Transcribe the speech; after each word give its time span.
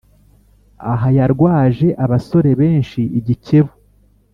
aha 0.91 1.07
yarwaje 1.17 1.87
abasore 2.03 2.51
benshi 2.61 3.01
igikebu. 3.19 3.73